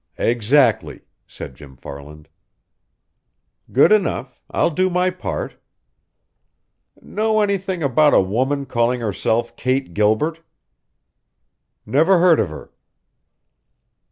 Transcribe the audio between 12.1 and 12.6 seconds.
heard of